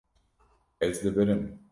[0.79, 1.61] Ez dibirim.